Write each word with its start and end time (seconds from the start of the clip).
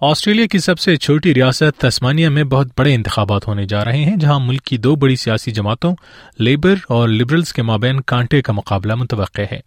Australia 0.00 0.46
کی 0.46 0.58
سب 0.58 0.78
سے 0.78 0.96
چھوٹی 0.96 1.34
ریاست 1.34 1.80
تسمانیہ 1.80 2.28
میں 2.28 2.44
بہت 2.44 2.66
بڑے 2.78 2.94
انتخابات 2.94 3.48
ہونے 3.48 3.66
جا 3.66 3.84
رہے 3.84 4.04
ہیں، 4.04 4.16
جہاں 4.16 4.40
ملک 4.40 4.62
کی 4.62 4.76
دو 4.76 4.96
بڑی 4.96 5.16
سیاسی 5.16 5.50
جماعتوں، 5.50 5.94
لیبر 6.38 6.74
اور 6.88 7.08
لبرلز 7.08 7.52
کے 7.52 7.62
مابین 7.62 8.00
کانٹے 8.00 8.42
کا 8.42 8.52
مقابلہ 8.52 8.94
متوقع 8.94 9.42
ہے۔ 9.52 9.60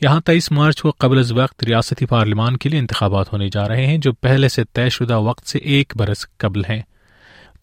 یہاں 0.00 0.20
تیئیس 0.20 0.52
مارچ 0.52 0.82
کو 0.82 0.90
قبل 0.98 1.18
از 1.18 1.32
وقت 1.32 1.64
ریاستی 1.64 2.06
پارلیمان 2.06 2.56
کے 2.56 2.68
لیے 2.68 2.80
انتخابات 2.80 3.32
ہونے 3.32 3.48
جا 3.48 3.68
رہے 3.68 3.86
ہیں، 3.86 3.98
جو 3.98 4.12
پہلے 4.12 4.48
سے 4.48 4.64
طے 4.72 4.88
شدہ 4.88 5.18
وقت 5.18 5.48
سے 5.48 5.58
ایک 5.58 5.92
برس 5.96 6.26
قبل 6.38 6.64
ہیں۔ 6.64 6.82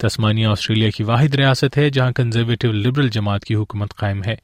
تسمانیہ 0.00 0.46
آسٹریلیا 0.46 0.90
کی 0.90 1.02
واحد 1.02 1.34
ریاست 1.34 1.78
ہے 1.78 1.90
جہاں 1.90 2.12
کنزرویٹو 2.12 2.72
لبرل 2.72 3.08
جماعت 3.08 3.44
کی 3.44 3.54
حکومت 3.54 3.94
قائم 3.94 4.22
ہے۔ 4.26 4.34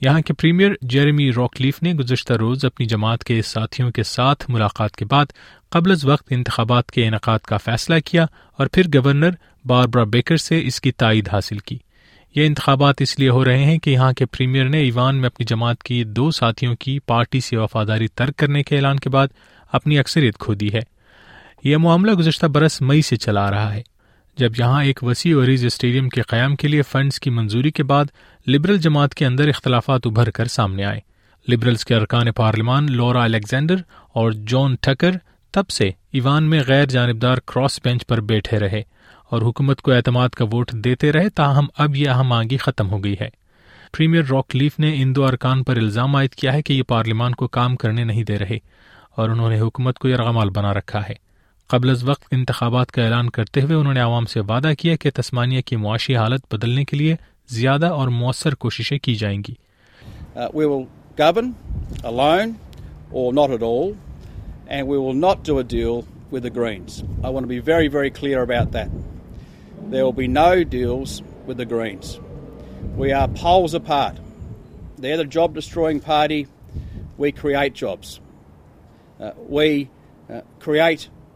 یہاں 0.00 0.20
کے 0.20 0.32
پریمیئر 0.32 0.70
جیرمی 0.82 1.30
راکلیف 1.32 1.82
نے 1.82 1.94
گزشتہ 1.94 2.32
روز 2.32 2.64
اپنی 2.64 2.86
جماعت 2.86 3.24
کے 3.24 3.42
ساتھیوں 3.42 3.90
کے 3.90 4.02
ساتھ 4.02 4.50
ملاقات 4.50 4.96
کے 4.96 5.04
بعد 5.04 5.26
قبل 5.70 5.90
از 5.90 6.04
وقت 6.04 6.26
انتخابات 6.30 6.90
کے 6.90 7.06
انعقاد 7.06 7.38
کا 7.38 7.56
فیصلہ 7.56 7.94
کیا 8.04 8.26
اور 8.56 8.66
پھر 8.66 8.86
گورنر 8.94 9.30
باربرا 9.64 10.04
بیکر 10.04 10.36
سے 10.36 10.66
اس 10.66 10.80
کی 10.80 10.92
تائید 10.92 11.28
حاصل 11.32 11.58
کی۔ 11.58 11.78
یہ 12.34 12.46
انتخابات 12.46 12.94
اس 12.98 13.18
لیے 13.18 13.28
ہو 13.28 13.44
رہے 13.44 13.64
ہیں 13.64 13.78
کہ 13.78 13.90
یہاں 13.90 14.12
کے 14.12 14.26
پریمیئر 14.26 14.68
نے 14.68 14.78
ایوان 14.78 15.16
میں 15.16 15.26
اپنی 15.26 15.46
جماعت 15.46 15.82
کی 15.82 16.04
دو 16.04 16.30
ساتھیوں 16.30 16.74
کی 16.74 16.98
پارٹی 16.98 17.40
سے 17.40 17.56
وفاداری 17.56 18.08
ترک 18.08 18.36
کرنے 18.36 18.62
کے 18.62 18.76
اعلان 18.76 18.98
کے 18.98 19.10
بعد 19.10 19.28
اپنی 19.72 19.98
اکثریت 19.98 20.38
کھو 20.38 20.54
دی 20.54 20.74
ہے۔ 20.74 20.80
یہ 21.64 21.76
معاملہ 21.76 22.12
گزشتہ 22.12 22.46
برس 22.46 22.82
مئی 22.82 23.02
سے 23.02 23.16
چلا 23.16 23.46
آ 23.46 23.50
رہا 23.50 23.74
ہے۔ 23.74 23.82
جب 24.36 24.52
یہاں 24.58 24.84
ایک 24.84 25.04
وسیع 25.04 25.36
وریز 25.36 25.64
اسٹیڈیم 25.64 26.08
کے 26.08 26.22
قیام 26.22 26.56
کے 26.56 26.68
لیے 26.68 26.82
فنڈز 26.82 27.20
کی 27.20 27.30
منظوری 27.30 27.70
کے 27.70 27.82
بعد 27.82 28.04
لبرل 28.48 28.78
جماعت 28.78 29.14
کے 29.14 29.26
اندر 29.26 29.48
اختلافات 29.48 30.00
ابھر 30.04 30.30
کر 30.30 30.44
سامنے 30.44 30.84
آئے۔ 30.84 31.00
لبرلز 31.48 31.84
کے 31.84 31.94
ارکان 31.94 32.32
پارلیمان 32.32 32.92
لورا 32.92 33.22
الیگزینڈر 33.22 33.76
اور 34.12 34.32
جان 34.32 34.74
ٹکر 34.80 35.10
تب 35.50 35.68
سے 35.68 35.88
ایوان 36.12 36.44
میں 36.44 36.62
غیر 36.66 36.84
جانبدار 36.84 37.38
کراس 37.46 37.80
بینچ 37.84 38.06
پر 38.06 38.20
بیٹھے 38.20 38.58
رہے 38.58 38.82
اور 39.30 39.42
حکومت 39.42 39.80
کو 39.80 39.92
اعتماد 39.92 40.28
کا 40.28 40.44
ووٹ 40.44 40.72
دیتے 40.72 41.12
رہے 41.12 41.28
تاہم 41.28 41.66
اب 41.78 41.96
یہ 41.96 42.08
اہم 42.08 42.32
آنگی 42.32 42.56
ختم 42.56 42.90
ہو 42.90 43.04
گئی 43.04 43.14
ہے۔ 43.20 43.28
پریمیئر 43.96 44.24
راک 44.30 44.56
لیف 44.56 44.78
نے 44.78 45.02
ان 45.02 45.16
دو 45.16 45.26
ارکان 45.26 45.64
پر 45.64 45.76
الزام 45.76 46.16
عائد 46.16 46.30
کیا 46.30 46.52
ہے 46.52 46.62
کہ 46.62 46.72
یہ 46.72 46.82
پارلیمان 46.82 47.34
کو 47.34 47.48
کام 47.48 47.76
کرنے 47.76 48.04
نہیں 48.04 48.24
دے 48.24 48.38
رہے 48.38 48.58
اور 49.14 49.28
انہوں 49.28 49.50
نے 49.50 49.60
حکومت 49.60 49.98
کو 49.98 50.08
یرغمال 50.08 50.50
بنا 50.50 50.74
رکھا 50.74 51.08
ہے۔ 51.08 51.29
قبل 51.70 51.90
از 51.90 52.08
وقت 52.08 52.22
انتخابات 52.30 52.92
کا 52.92 53.02
اعلان 53.02 53.30
کرتے 53.30 53.60
ہوئے 53.60 53.74
انہوں 53.74 53.94
نے 53.94 54.00
عوام 54.00 54.24
سے 54.26 54.40
وعدہ 54.40 54.70
کیا 54.78 54.96
کہ 54.96 55.10
تسمانیہ 55.14 55.60
کی 55.60 55.76
معاشی 55.76 56.16
حالت 56.16 56.54
بدلنے 56.54 56.84
کے 56.84 56.96
لیے 56.96 57.16
زیادہ 57.48 57.86
اور 57.86 58.08
مؤثر 58.08 58.54
کوششیں 58.54 58.98
کی 58.98 59.14
جائیں 59.14 59.42
گی۔ 59.48 59.54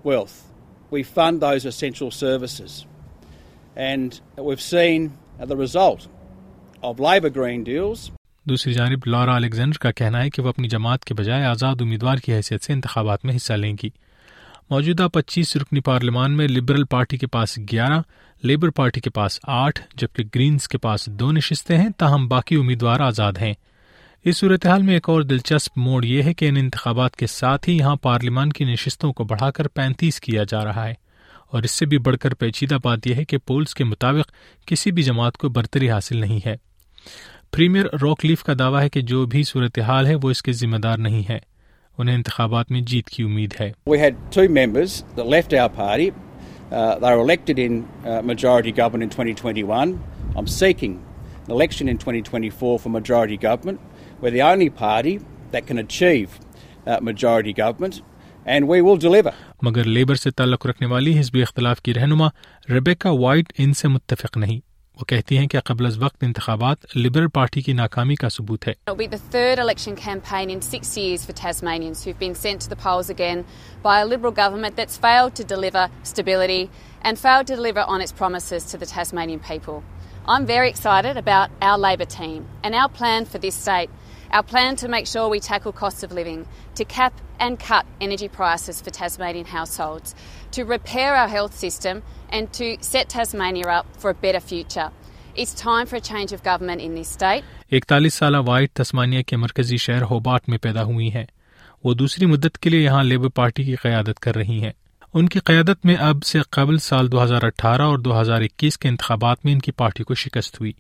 Wealth. 0.05 0.35
We 0.93 1.03
fund 1.05 1.41
those 1.41 1.65
essential 1.65 2.11
services. 2.13 2.85
And 3.77 4.21
we've 4.39 4.61
seen 4.63 5.13
the 5.43 5.57
result 5.57 6.07
of 6.83 7.01
Labor 7.01 7.31
Green 7.31 7.65
deals 7.65 8.11
دوسری 8.47 8.73
جانب، 8.73 9.07
لارا 9.07 9.35
الیگزینڈر 9.35 9.79
کا 9.79 9.91
کہنا 9.91 10.23
ہے 10.23 10.31
کہ 10.31 10.43
وہ 10.43 10.49
اپنی 10.49 10.69
جماعت 10.69 11.05
کے 11.05 11.15
بجائے 11.15 11.45
آزاد 11.45 11.81
امیدوار 11.81 12.17
کی 12.17 12.33
حیثیت 12.33 12.65
سے 12.65 12.73
انتخابات 12.73 13.25
میں 13.25 13.37
حصہ 13.37 13.53
لیں 13.53 13.77
گی 13.83 13.89
موجودہ 14.71 15.07
پچیس 15.13 15.57
رکنی 15.57 15.81
پارلیمان 15.81 16.37
میں 16.37 16.49
لبرل 16.49 16.85
پارٹی 16.85 17.17
کے 17.17 17.27
پاس 17.27 17.59
گیارہ، 17.73 18.01
لیبر 18.43 18.71
پارٹی 18.71 19.01
کے 19.01 19.11
پاس 19.11 19.39
آٹھ، 19.43 19.81
جبکہ 19.97 20.25
گرینز 20.35 20.69
کے 20.69 20.79
پاس 20.79 21.07
دو 21.21 21.31
نشستیں 21.33 21.77
ہیں، 21.79 21.89
تاہم 21.99 22.29
باقی 22.29 22.57
امیدوار 22.57 23.01
آزاد 23.01 23.33
ہیں 23.41 23.55
اس 24.25 24.37
صورتحال 24.37 24.83
میں 24.83 24.95
ایک 24.95 25.09
اور 25.09 25.23
دلچسپ 25.23 25.77
موڑ 25.77 26.05
یہ 26.05 26.23
ہے 26.23 26.33
کہ 26.35 26.49
ان 26.49 26.57
انتخابات 26.57 27.17
کے 27.17 27.27
ساتھ 27.27 27.69
ہی 27.69 27.77
یہاں 27.77 27.97
پارلیمان 27.97 28.53
کی 28.53 28.65
نشستوں 28.65 29.13
کو 29.13 29.25
بڑھا 29.25 29.51
کر 29.51 29.67
پینتیس 29.69 30.21
کیا 30.21 30.45
جا 30.49 30.65
رہا 30.65 30.87
ہے 30.89 30.95
اور 31.53 31.63
اس 31.63 31.71
سے 31.71 31.87
بھی 31.87 31.99
بڑھ 31.99 32.17
کر 32.17 32.35
پیچیدہ 32.35 32.75
بات 32.83 33.07
یہ 33.07 33.15
ہے 33.15 33.25
کہ 33.25 33.39
پولز 33.39 33.75
کے 33.75 33.85
مطابق 33.85 34.31
کسی 34.69 34.91
بھی 34.91 35.03
جماعت 35.03 35.37
کو 35.37 35.49
برتری 35.49 35.91
حاصل 35.91 36.21
نہیں 36.21 36.41
ہے 36.47 36.57
پریمیئر 37.51 37.87
روک 38.03 38.25
لیف 38.25 38.43
کا 38.43 38.53
دعویٰ 38.59 38.83
ہے 38.83 38.89
کہ 38.89 39.01
جو 39.03 39.25
بھی 39.27 39.43
صورتحال 39.43 40.07
ہے 40.07 40.15
وہ 40.23 40.31
اس 40.31 40.43
کے 40.43 40.53
ذمہ 40.53 40.79
دار 40.79 40.99
نہیں 40.99 41.29
ہے 41.29 41.39
انہیں 41.99 42.17
انتخابات 42.17 42.71
میں 42.71 42.81
جیت 42.83 43.11
کی 43.11 43.23
امید 43.23 43.61
ہے 43.61 43.71
We 43.87 43.99
had 43.99 44.23
two 44.33 44.49
members 44.55 45.01
that 45.17 45.29
left 45.29 45.53
our 45.55 45.73
party. 45.77 46.11
Uh, 46.11 46.95
they 46.97 47.13
were 47.13 47.23
elected 47.23 47.59
in 47.61 47.83
uh, 47.83 48.23
majority 48.25 48.73
government 48.73 49.03
in 49.03 49.11
2021. 49.11 49.99
I'm 50.35 50.49
seeking 50.51 50.97
an 51.45 51.53
election 51.53 51.89
in 51.89 51.99
2024 51.99 52.79
for 52.79 52.89
majority 52.91 53.37
government. 53.39 53.91
We're 54.21 54.31
the 54.31 54.43
only 54.43 54.71
party 54.71 55.21
that 55.53 55.67
can 55.67 55.79
achieve 55.79 56.29
uh, 56.87 57.01
majority 57.01 57.53
government. 57.53 58.03
And 58.47 58.69
we 58.69 58.83
will 58.83 59.01
deliver. 59.07 59.33
مگر 59.63 59.85
labour 59.85 60.15
سے 60.15 60.31
تعلق 60.31 60.67
رکھنے 60.67 60.87
والی 60.87 61.19
حزبی 61.19 61.43
اختلاف 61.43 61.83
کی 61.83 61.95
رہنما 61.95 62.29
Rebecca 62.71 63.11
white 63.11 63.53
ان 63.59 63.73
سے 63.75 63.89
متفق 63.89 64.37
نہیں 64.37 64.61
وہ 64.99 65.05
کہتی 65.09 65.39
ہیں 65.39 65.47
کہ 65.53 65.61
قبل 65.65 65.87
از 65.87 65.97
وقت 65.99 66.25
انتخابات 66.25 66.97
لبرل 66.97 67.29
پارٹی 67.35 67.61
کی 67.61 67.73
ناکامی 67.73 68.15
کا 68.21 68.29
ثبوت 68.33 68.69
ہے 68.69 68.75
third 69.33 69.63
election 69.63 69.97
campaign 70.03 70.51
in 70.55 70.61
six 70.67 70.93
years 71.03 71.25
for 71.29 71.37
Tasmanians 71.41 72.05
who've 72.05 72.21
been 72.21 72.37
sent 72.43 72.67
to 72.67 72.71
the 72.73 72.79
polls 72.85 73.11
again 73.15 73.43
by 73.87 73.97
a 74.03 74.07
Liberal 74.13 74.35
government 74.43 74.77
that's 74.77 75.01
failed 75.07 75.35
to 75.41 75.49
deliver 75.55 75.85
stability 76.13 76.63
and 77.03 77.23
failed 77.25 77.51
to 77.51 77.57
deliver 77.57 77.87
on 77.95 78.07
its 78.07 78.15
promises 78.21 78.71
to 78.73 78.83
the 78.83 78.89
Tasmanian 78.95 79.43
people. 79.51 79.83
I'm 80.27 80.47
very 80.47 80.69
excited 80.69 81.17
about 81.17 81.51
our 81.61 81.79
Labor 81.87 82.09
team 82.19 82.47
and 82.63 82.81
our 82.83 82.91
plan 83.01 83.27
for 83.33 83.39
this 83.39 83.57
state 83.57 83.91
Our 84.35 84.43
plan 84.45 84.75
to 84.77 84.89
make 84.89 85.07
sure 85.07 85.29
we 85.29 85.39
tackle 85.39 85.73
costs 85.73 86.03
of 86.03 86.11
living, 86.13 86.47
to 86.75 86.85
cap 86.87 87.21
and 87.39 87.57
cut 87.57 87.87
energy 88.01 88.27
prices 88.29 88.81
for 88.81 88.91
Tasmanian 88.91 89.47
households, 89.47 90.17
to 90.53 90.65
repair 90.65 91.15
our 91.15 91.29
health 91.29 91.55
system, 91.57 92.03
and 92.31 92.53
to 92.55 92.77
set 92.83 93.09
Tasmania 93.09 93.69
up 93.69 93.87
for 93.97 94.11
a 94.11 94.15
better 94.17 94.41
future. 94.43 94.91
It's 95.37 95.55
time 95.55 95.87
for 95.87 95.97
a 95.97 96.01
change 96.03 96.33
of 96.33 96.43
government 96.43 96.83
in 96.83 96.97
this 96.97 97.09
state. 97.11 97.45
اکتالیس 97.73 98.15
سالہ 98.15 98.37
white 98.47 98.73
Tasmania 98.73 99.23
کے 99.23 99.37
مرکزی 99.37 99.77
شہر 99.77 100.03
Hobart 100.11 100.49
میں 100.49 100.59
پیدا 100.59 100.83
ہوئی 100.85 101.13
ہیں 101.15 101.25
وہ 101.85 101.95
دوسری 101.95 102.27
مدت 102.27 102.59
کے 102.59 102.71
لیے 102.71 102.83
یہاں 102.83 103.03
لیبر 103.05 103.29
پارٹی 103.35 103.65
کی 103.65 103.75
قیادت 103.83 104.21
کر 104.21 104.37
رہی 104.37 104.63
ہیں 104.63 104.73
ان 105.15 105.29
کی 105.29 105.41
قیادت 105.45 105.85
میں 105.87 105.97
اب 106.01 106.25
سے 106.25 106.41
قبل 106.51 106.79
سال 106.81 107.13
دو 107.13 107.23
ہزار 107.23 107.45
اٹھارہ 107.45 107.83
اور 107.83 107.99
دو 107.99 108.21
ہزار 108.21 108.41
اکیس 108.43 108.79
کے 108.79 108.89
انتخابات 108.89 109.45
میں 109.45 109.53
ان 109.53 109.61
کی 109.61 109.73
پارٹی 109.73 110.05
کو 110.05 110.15
شکست 110.25 110.61
ہوئی 110.61 110.73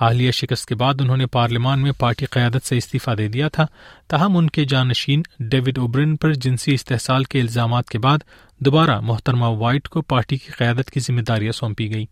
اہلیہ 0.00 0.30
شکست 0.30 0.66
کے 0.66 0.74
بعد 0.74 0.94
انہوں 1.00 1.16
نے 1.16 1.26
پارلیمان 1.26 1.80
میں 1.80 1.92
پارٹی 1.92 2.26
قیادت 2.26 2.66
سے 2.66 2.76
استعفی 2.76 3.16
دے 3.16 3.28
دیا 3.28 3.48
تھا۔ 3.48 3.66
تاہم، 4.08 4.36
ان 4.36 4.50
کے 4.50 4.64
جانشین 4.64 5.22
ڈیوڈ 5.38 5.78
اوبرن 5.78 6.16
پر 6.16 6.32
جنسی 6.32 6.74
استحصال 6.74 7.24
کے 7.24 7.40
الزامات 7.40 7.88
کے 7.88 7.98
بعد 7.98 8.18
دوبارہ 8.58 9.00
محترمہ 9.00 9.44
وائٹ 9.44 9.88
کو 9.88 10.02
پارٹی 10.02 10.36
کی 10.36 10.52
قیادت 10.52 10.90
کی 10.90 11.00
ذمہ 11.00 11.20
داریاں 11.20 11.52
سونپی 11.52 11.94
گئی 11.94 12.04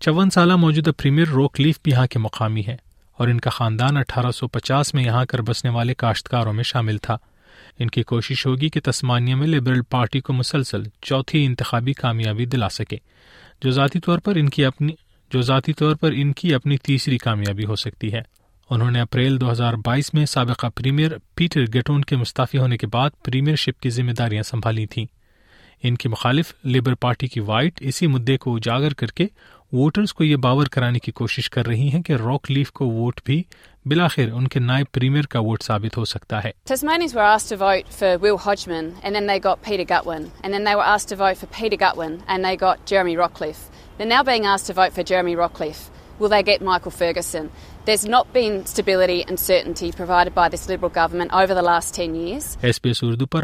چون 0.00 0.30
سالہ 0.30 0.56
موجودہ 0.56 0.90
پریمیئر 0.90 1.28
روک 1.28 1.60
لیف 1.60 1.78
بھی 1.82 1.92
یہاں 1.92 2.06
کے 2.06 2.18
مقامی 2.18 2.62
ہے 2.68 2.76
اور 3.12 3.28
ان 3.28 3.40
کا 3.40 3.50
خاندان 3.50 3.96
اٹھارہ 3.96 4.30
سو 4.30 4.48
پچاس 4.48 4.94
میں 4.94 5.04
یہاں 5.04 5.24
کر 5.24 5.42
بسنے 5.42 5.70
والے 5.70 5.94
کاشتکاروں 5.94 6.52
میں 6.52 6.64
شامل 6.64 6.98
تھا۔ 6.98 7.16
ان 7.78 7.90
کی 7.90 8.02
کوشش 8.02 8.46
ہوگی 8.46 8.68
کہ 8.68 8.80
تسمانیہ 8.84 9.34
میں 9.34 9.46
لبرل 9.46 9.82
پارٹی 9.82 10.20
کو 10.20 10.32
مسلسل 10.32 10.82
چوتھی 11.02 11.44
انتخابی 11.44 11.92
کامیابی 11.92 12.46
دلا 12.46 12.68
سکے۔ 12.68 12.96
جو 13.62 13.70
ذاتی 13.70 14.00
طور 14.00 14.18
پر 14.18 14.34
ان 14.34 14.48
کی 14.48 14.64
اپنی 14.64 14.92
جو 15.32 15.40
ذاتی 15.40 15.72
طور 15.72 15.94
پر 15.94 16.12
ان 16.14 16.32
کی 16.32 16.54
اپنی 16.54 16.76
تیسری 16.76 17.18
کامیابی 17.18 17.64
ہو 17.64 17.76
سکتی 17.76 18.12
ہے۔ 18.12 18.22
انہوں 18.70 18.90
نے 18.90 19.00
اپریل 19.00 19.40
دو 19.40 19.52
ہزار 19.52 19.74
بائیس 19.74 20.14
میں 20.14 20.26
سابقہ 20.26 20.66
پریمیئر 20.66 21.10
پیٹر 21.34 21.64
گیٹون 21.74 22.02
کے 22.02 22.16
مستعفی 22.16 22.58
ہونے 22.58 22.76
کے 22.76 22.86
بعد 22.86 23.10
پریمیئر 23.24 23.56
شپ 23.56 23.82
کی 23.82 23.90
ذمہ 23.90 24.12
داریاں 24.12 24.42
سنبھالی 24.42 24.86
تھیں۔ 24.86 25.06
ان 25.82 25.94
کی 25.94 26.08
مخالف 26.08 26.54
لیبر 26.64 26.94
پارٹی 26.94 27.26
کی 27.26 27.40
وائٹ 27.40 27.72
اسی 27.80 28.06
مدعے 28.06 28.38
کو 28.38 28.56
اجاگر 28.56 28.94
کر 28.94 29.06
کے 29.06 29.26
ووٹرز 29.72 30.12
کو 30.12 30.24
یہ 30.24 30.36
باور 30.36 30.66
کرانے 30.66 30.98
کی 30.98 31.12
کوشش 31.12 31.50
کر 31.50 31.66
رہی 31.66 31.88
ہیں 31.88 32.02
کہ 32.02 32.12
راک 32.12 32.50
لیف 32.50 32.72
کو 32.72 32.86
ووٹ 32.90 33.20
بھی 33.24 33.42
بلاخر 33.86 34.30
ان 34.32 34.48
کے 34.48 34.60
نائبر 34.60 35.26
کا 35.26 35.40
ووٹ 35.40 35.62
ثابت 35.62 35.96
ہو 35.96 36.04
سکتا 36.04 36.44
ہے۔ 36.44 36.50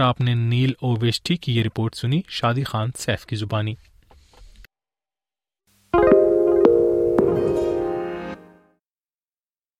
آپ 0.00 0.20
نے 0.20 0.34
نیل 0.34 0.72
او 0.80 0.94
ویسٹی 1.00 1.36
کی 1.36 1.56
یہ 1.56 1.62
رپورٹ 1.62 1.94
سنی 1.94 2.20
شادی 2.28 2.62
خان 2.62 2.90
سیف 2.98 3.26
کی 3.26 3.36
زبانی۔ 3.36 3.74